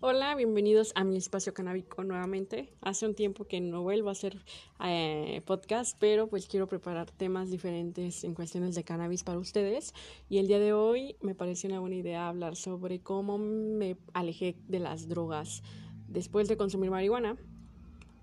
[0.00, 2.68] Hola, bienvenidos a mi espacio canábico nuevamente.
[2.82, 4.38] Hace un tiempo que no vuelvo a hacer
[4.84, 9.94] eh, podcast, pero pues quiero preparar temas diferentes en cuestiones de cannabis para ustedes.
[10.28, 14.54] Y el día de hoy me pareció una buena idea hablar sobre cómo me alejé
[14.68, 15.64] de las drogas
[16.06, 17.36] después de consumir marihuana.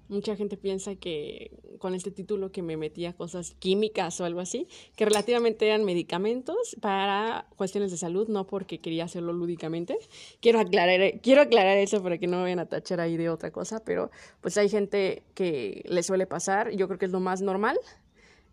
[0.07, 4.67] Mucha gente piensa que con este título que me metía cosas químicas o algo así,
[4.95, 9.97] que relativamente eran medicamentos para cuestiones de salud, no porque quería hacerlo lúdicamente.
[10.41, 13.51] Quiero aclarar, quiero aclarar eso para que no me vayan a tachar ahí de otra
[13.51, 17.41] cosa, pero pues hay gente que le suele pasar, yo creo que es lo más
[17.41, 17.77] normal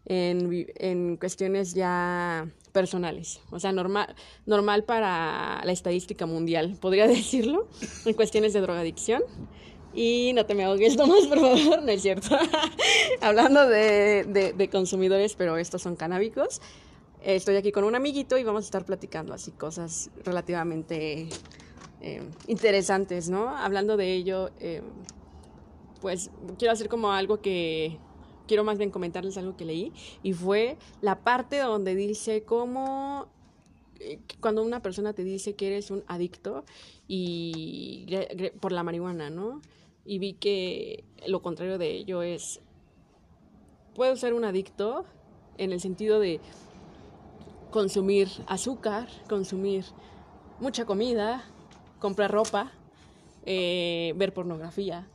[0.06, 4.14] en, en cuestiones ya personales, o sea, normal,
[4.46, 7.68] normal para la estadística mundial, podría decirlo,
[8.04, 9.22] en cuestiones de drogadicción.
[9.94, 12.36] Y no te me ahogues, Tomás, por favor, no es cierto.
[13.20, 16.60] Hablando de, de, consumidores, pero estos son canábicos.
[17.22, 21.28] Estoy aquí con un amiguito y vamos a estar platicando así cosas relativamente
[22.00, 23.48] eh, interesantes, ¿no?
[23.56, 24.82] Hablando de ello, eh,
[26.00, 27.96] pues quiero hacer como algo que
[28.48, 29.92] quiero más bien comentarles algo que leí
[30.24, 33.28] y fue la parte donde dice cómo
[34.00, 36.64] eh, cuando una persona te dice que eres un adicto
[37.06, 38.06] y
[38.58, 39.60] por la marihuana, ¿no?
[40.04, 42.60] Y vi que lo contrario de ello es,
[43.94, 45.04] puedo ser un adicto
[45.58, 46.40] en el sentido de
[47.70, 49.84] consumir azúcar, consumir
[50.60, 51.44] mucha comida,
[51.98, 52.72] comprar ropa,
[53.46, 55.08] eh, ver pornografía.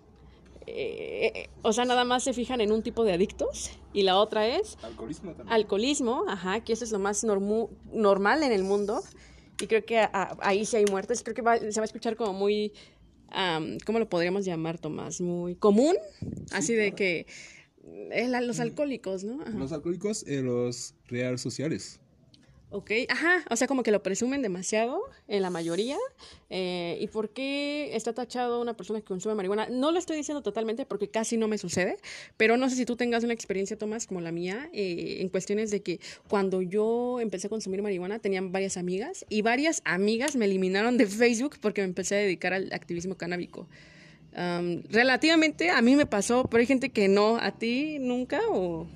[0.66, 4.48] Eh, o sea, nada más se fijan en un tipo de adictos y la otra
[4.48, 5.54] es alcoholismo también.
[5.54, 9.02] Alcoholismo, ajá, que eso es lo más normal en el mundo
[9.60, 10.08] y creo que
[10.42, 11.24] ahí sí hay muertes.
[11.24, 12.74] Creo que se va a escuchar como muy
[13.86, 15.22] ¿cómo lo podríamos llamar, Tomás?
[15.22, 15.96] Muy común,
[16.52, 17.26] así de que
[18.12, 19.44] eh, los alcohólicos, ¿no?
[19.46, 22.00] Los alcohólicos y los reales sociales.
[22.70, 25.96] Ok, ajá, o sea, como que lo presumen demasiado en la mayoría.
[26.50, 29.68] Eh, ¿Y por qué está tachado una persona que consume marihuana?
[29.70, 31.96] No lo estoy diciendo totalmente porque casi no me sucede,
[32.36, 35.72] pero no sé si tú tengas una experiencia, Tomás, como la mía, eh, en cuestiones
[35.72, 40.44] de que cuando yo empecé a consumir marihuana tenían varias amigas y varias amigas me
[40.44, 43.68] eliminaron de Facebook porque me empecé a dedicar al activismo canábico.
[44.90, 47.38] relativamente a mí me pasó, pero hay gente que no.
[47.38, 48.88] ¿A ti nunca o...?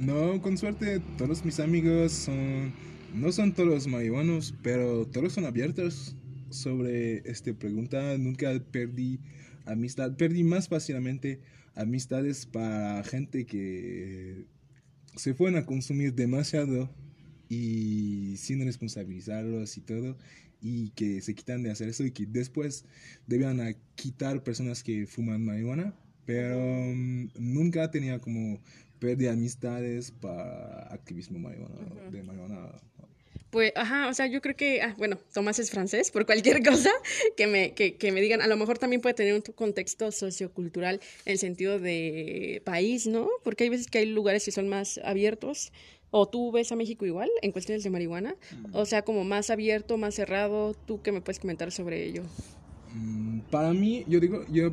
[0.00, 2.72] no, con suerte todos mis amigos son
[3.14, 6.16] no son todos marihuanos, pero todos son abiertos
[6.50, 8.18] sobre esta pregunta.
[8.18, 9.20] Nunca perdí
[9.64, 11.40] amistad, perdí más fácilmente
[11.74, 14.46] amistades para gente que
[15.16, 16.90] se fueron a consumir demasiado
[17.48, 20.16] y sin responsabilizarlos y todo
[20.60, 22.84] y que se quitan de hacer eso y que después
[23.26, 23.60] debían
[23.96, 28.58] quitar personas que fuman marihuana pero mm, nunca tenía como
[28.98, 32.72] pérdida amistades para activismo marihuana, de marihuana
[33.54, 36.90] pues, ajá, o sea, yo creo que, ah, bueno, Tomás es francés, por cualquier cosa
[37.36, 41.00] que me, que, que me digan, a lo mejor también puede tener un contexto sociocultural
[41.24, 43.28] en el sentido de país, ¿no?
[43.44, 45.70] Porque hay veces que hay lugares que son más abiertos,
[46.10, 48.74] o tú ves a México igual en cuestiones de marihuana, mm.
[48.74, 52.24] o sea, como más abierto, más cerrado, ¿tú qué me puedes comentar sobre ello?
[52.92, 54.72] Mm, para mí, yo digo, yo,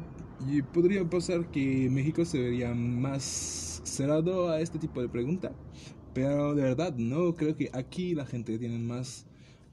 [0.51, 5.51] yo podría pensar que México se vería más cerrado a este tipo de pregunta,
[6.13, 9.25] pero de verdad, no, creo que aquí la gente tiene más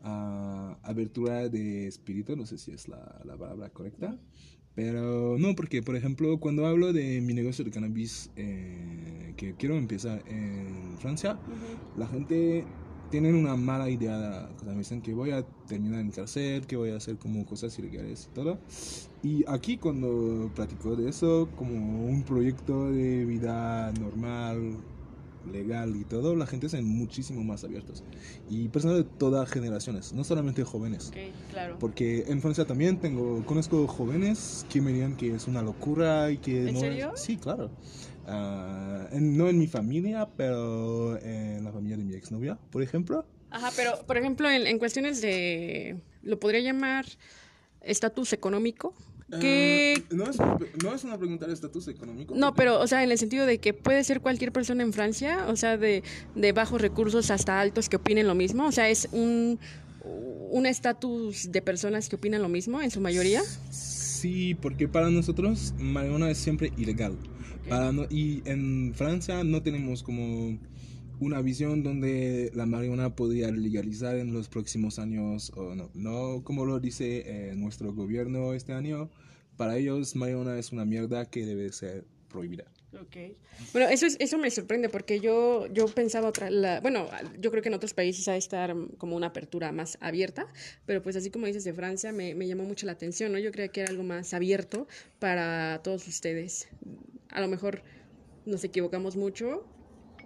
[0.04, 4.16] uh, abertura de espíritu, no sé si es la, la, palabra correcta.
[4.74, 9.76] Pero no, porque por ejemplo, cuando hablo de mi negocio de cannabis eh, que quiero
[9.76, 11.36] empezar en Francia,
[11.96, 12.64] la gente
[13.10, 14.48] tiene una mala idea.
[14.64, 18.28] Me dicen que voy a terminar en cárcel, que voy a hacer como cosas ilegales
[18.30, 18.58] y todo.
[19.22, 24.76] Y aquí cuando platico de eso, como un proyecto de vida normal,
[25.44, 28.04] legal y todo, la gente es muchísimo más abiertos.
[28.48, 31.12] Y personas de todas generaciones, no solamente jóvenes.
[31.50, 31.78] claro.
[31.78, 36.38] Porque en Francia también tengo, conozco jóvenes que me digan que es una locura y
[36.38, 37.12] que ¿En no serio?
[37.14, 37.70] Sí, claro.
[38.26, 43.24] Uh, no en mi familia, pero en la familia de mi exnovia, por ejemplo.
[43.50, 47.06] Ajá, pero por ejemplo, en, en cuestiones de, lo podría llamar
[47.80, 48.94] estatus económico,
[49.40, 50.02] que...
[50.10, 50.38] no, es,
[50.82, 52.34] no es una pregunta de estatus económico.
[52.34, 55.46] No, pero, o sea, en el sentido de que puede ser cualquier persona en Francia,
[55.48, 56.02] o sea, de,
[56.34, 59.58] de bajos recursos hasta altos que opinen lo mismo, o sea, es un
[60.50, 63.42] un estatus de personas que opinan lo mismo en su mayoría.
[63.70, 67.16] Sí, porque para nosotros marihuana es siempre ilegal.
[67.68, 70.58] Para no, y en Francia no tenemos como
[71.20, 75.90] una visión donde la marihuana podría legalizar en los próximos años o no.
[75.94, 79.10] No como lo dice eh, nuestro gobierno este año,
[79.56, 82.64] para ellos marihuana es una mierda que debe ser prohibida.
[82.94, 83.16] Ok.
[83.72, 86.48] Bueno, eso, es, eso me sorprende porque yo, yo pensaba otra,
[86.80, 90.46] bueno, yo creo que en otros países ha de estar como una apertura más abierta,
[90.86, 93.38] pero pues así como dices de Francia, me, me llamó mucho la atención, ¿no?
[93.38, 94.88] Yo creía que era algo más abierto
[95.18, 96.68] para todos ustedes.
[97.28, 97.82] A lo mejor
[98.46, 99.66] nos equivocamos mucho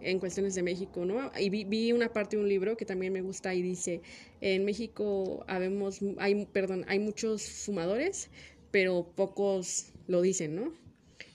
[0.02, 1.30] en cuestiones de México, ¿no?
[1.38, 4.00] Y vi, vi una parte de un libro que también me gusta y dice,
[4.40, 8.30] en México habemos, hay, perdón, hay muchos fumadores,
[8.70, 10.82] pero pocos lo dicen, ¿no?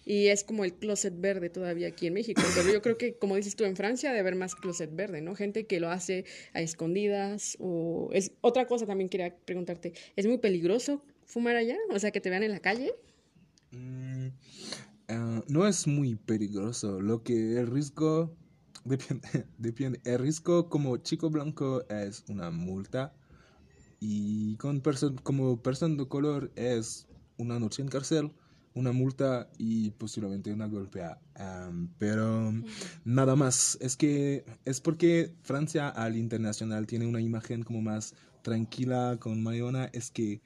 [0.07, 2.41] y es como el closet verde todavía aquí en México.
[2.55, 5.35] Pero yo creo que, como dices tú, en Francia debe haber más closet verde, ¿no?
[5.35, 6.23] Gente que lo hace
[6.53, 8.09] a escondidas o...
[8.13, 11.77] es Otra cosa también quería preguntarte, ¿es muy peligroso fumar allá?
[11.91, 12.93] O sea, que te vean en la calle.
[13.71, 14.27] Mm,
[15.09, 17.01] ah, no es muy peligroso.
[17.01, 18.33] Lo que el riesgo...
[18.87, 20.01] Depende, depende.
[20.05, 23.13] El riesgo como chico blanco es una multa
[23.99, 24.81] y con
[25.23, 27.07] como persona de color es
[27.37, 28.31] una noche en cárcel
[28.77, 31.19] una multa y posiblemente una golpea.
[31.97, 32.53] pero
[33.03, 33.77] nada más.
[33.81, 38.13] Es que es porque Francia al internacional tiene una imagen como más
[38.43, 39.89] tranquila con marihuana.
[39.93, 40.41] Es que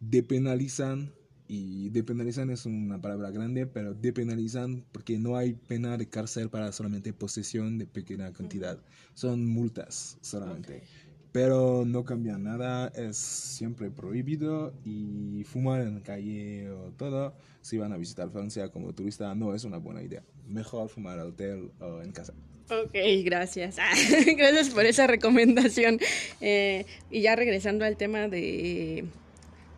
[0.00, 1.12] depenalizan,
[1.52, 6.70] y depenalizan es una palabra grande, pero depenalizan porque no hay pena de cárcel para
[6.70, 8.78] solamente posesión de pequeña cantidad.
[9.14, 10.84] Son multas solamente
[11.32, 17.92] pero no cambia nada, es siempre prohibido y fumar en calle o todo, si van
[17.92, 20.24] a visitar Francia como turista, no es una buena idea.
[20.48, 22.34] Mejor fumar al hotel o en casa.
[22.68, 23.76] Ok, gracias.
[24.36, 26.00] gracias por esa recomendación.
[26.40, 29.04] Eh, y ya regresando al tema de,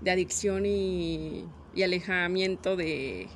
[0.01, 3.29] de adicción y, y alejamiento de,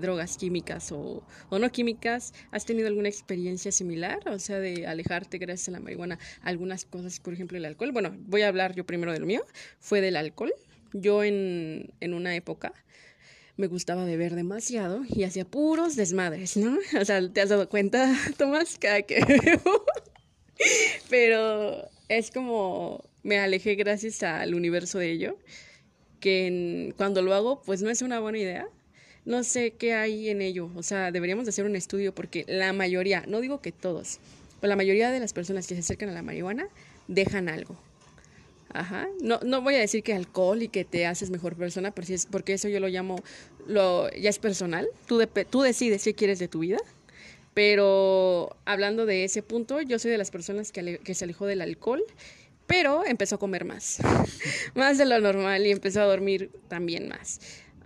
[0.00, 4.28] drogas químicas o, no químicas, ¿has tenido alguna experiencia similar?
[4.28, 7.92] O sea, de alejarte gracias a la marihuana, algunas cosas, por ejemplo, el alcohol.
[7.92, 9.44] Bueno, voy a hablar yo primero de lo mío,
[9.78, 10.52] fue del alcohol.
[10.92, 12.72] Yo en, una época
[13.56, 16.78] me gustaba beber demasiado y hacía puros desmadres, ¿no?
[17.00, 18.78] O sea, ¿te has dado cuenta, Tomás?
[18.78, 19.20] Cada que.
[21.10, 25.36] Pero es como me alejé gracias al universo de ello,
[26.20, 28.68] que cuando lo hago, pues no es una buena idea
[29.28, 30.70] no sé qué hay en ello.
[30.74, 34.20] O sea, deberíamos hacer un estudio porque la mayoría, no digo que todos,
[34.58, 36.66] pero la mayoría de las personas que se acercan a la marihuana
[37.08, 37.76] dejan algo.
[38.72, 39.06] Ajá.
[39.20, 41.92] No, no voy a decir que alcohol y que te haces mejor persona,
[42.30, 43.16] porque eso yo lo llamo,
[43.66, 44.88] lo, ya es personal.
[45.06, 46.78] Tú, tú decides qué quieres de tu vida.
[47.52, 51.60] Pero hablando de ese punto, yo soy de las personas que, que se alejó del
[51.60, 52.02] alcohol
[52.68, 53.98] pero empezó a comer más,
[54.76, 57.40] más de lo normal y empezó a dormir también más.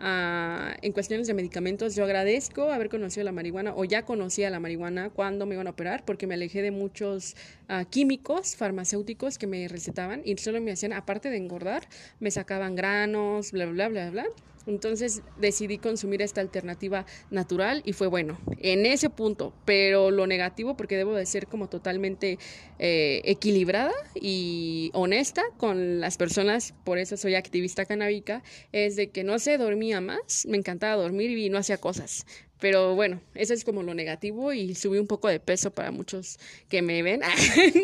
[0.04, 4.58] Ah, en cuestiones de medicamentos, yo agradezco haber conocido la marihuana o ya conocía la
[4.58, 7.36] marihuana cuando me iban a operar porque me alejé de muchos
[7.68, 11.88] ah, químicos farmacéuticos que me recetaban y solo me hacían, aparte de engordar,
[12.18, 14.24] me sacaban granos, bla, bla, bla, bla.
[14.66, 20.76] Entonces decidí consumir esta alternativa natural y fue bueno en ese punto, pero lo negativo,
[20.76, 22.38] porque debo de ser como totalmente
[22.78, 28.42] eh, equilibrada y honesta con las personas, por eso soy activista canábica,
[28.72, 32.26] es de que no se dormía más, me encantaba dormir y no hacía cosas.
[32.62, 36.38] Pero bueno, eso es como lo negativo y subí un poco de peso para muchos
[36.68, 37.20] que me ven.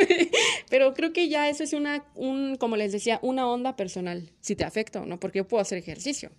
[0.71, 4.55] Pero creo que ya eso es una, un, como les decía, una onda personal, si
[4.55, 6.31] te afecta o no, porque yo puedo hacer ejercicio.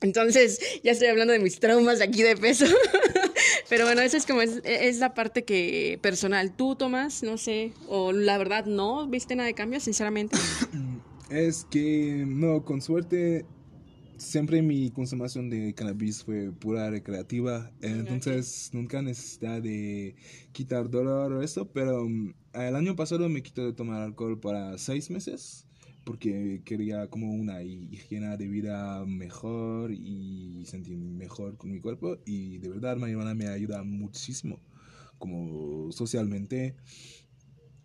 [0.00, 2.66] Entonces, ya estoy hablando de mis traumas de aquí de peso.
[3.68, 6.54] Pero bueno, esa es como es, la parte que personal.
[6.54, 10.36] Tú, Tomás, no sé, o la verdad no, ¿viste nada de cambio, sinceramente?
[11.28, 13.44] Es que, no, con suerte,
[14.16, 17.72] siempre mi consumación de cannabis fue pura recreativa.
[17.80, 20.14] Entonces, nunca necesidad de
[20.52, 21.68] quitar dolor o eso.
[21.72, 25.66] Pero um, el año pasado me quité de tomar alcohol para seis meses
[26.06, 32.58] porque quería como una higiene de vida mejor y sentirme mejor con mi cuerpo y
[32.58, 34.60] de verdad marihuana me ayuda muchísimo
[35.18, 36.76] como socialmente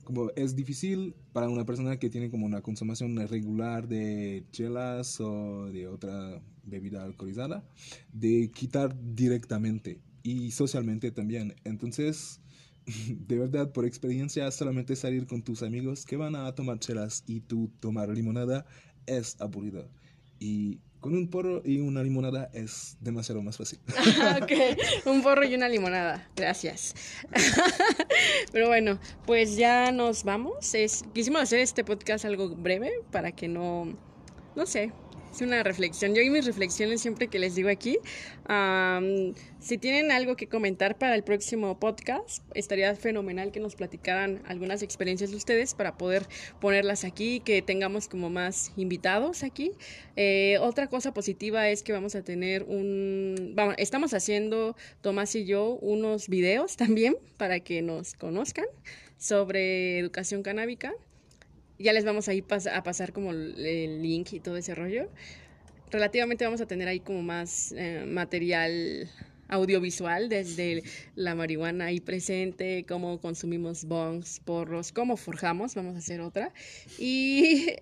[0.03, 5.71] como es difícil para una persona que tiene como una consumación regular de chelas o
[5.71, 7.67] de otra bebida alcoholizada
[8.13, 11.55] de quitar directamente y socialmente también.
[11.63, 12.39] Entonces
[13.27, 17.41] de verdad, por experiencia, solamente salir con tus amigos que van a tomar chelas y
[17.41, 18.65] tú tomar limonada
[19.05, 19.89] es aburrido.
[20.39, 23.79] Y con un porro y una limonada es demasiado más fácil.
[24.41, 24.51] ok,
[25.05, 26.29] un porro y una limonada.
[26.35, 26.95] Gracias.
[28.51, 30.71] Pero bueno, pues ya nos vamos.
[31.13, 33.97] Quisimos hacer este podcast algo breve para que no,
[34.55, 34.91] no sé,
[35.31, 36.13] Es una reflexión.
[36.13, 37.97] Yo y mis reflexiones siempre que les digo aquí.
[39.59, 44.83] si tienen algo que comentar para el próximo podcast, estaría fenomenal que nos platicaran algunas
[44.83, 46.27] experiencias de ustedes para poder
[46.59, 49.71] ponerlas aquí, que tengamos como más invitados aquí.
[50.17, 53.53] Eh, otra cosa positiva es que vamos a tener un...
[53.55, 58.65] Vamos, estamos haciendo, Tomás y yo, unos videos también para que nos conozcan
[59.17, 60.93] sobre educación canábica
[61.81, 65.09] ya les vamos a ir a pasar como el link y todo ese rollo.
[65.91, 69.09] Relativamente vamos a tener ahí como más eh, material
[69.49, 70.83] audiovisual desde
[71.15, 76.53] la marihuana ahí presente, cómo consumimos bongs, porros, cómo forjamos, vamos a hacer otra.
[76.97, 77.75] Y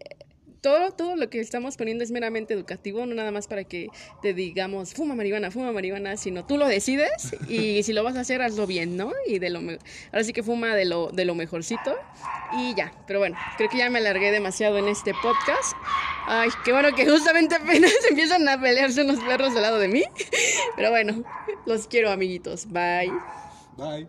[0.61, 3.89] todo, todo lo que estamos poniendo es meramente educativo, no nada más para que
[4.21, 8.21] te digamos, fuma marihuana, fuma marihuana, sino tú lo decides y si lo vas a
[8.21, 9.11] hacer, hazlo bien, ¿no?
[9.27, 11.95] Y de lo ahora sí que fuma de lo, de lo mejorcito
[12.57, 12.91] y ya.
[13.07, 15.73] Pero bueno, creo que ya me alargué demasiado en este podcast.
[16.27, 20.03] Ay, qué bueno que justamente apenas empiezan a pelearse unos perros del lado de mí.
[20.75, 21.23] Pero bueno,
[21.65, 22.67] los quiero, amiguitos.
[22.67, 23.11] Bye.
[23.77, 23.97] Bye.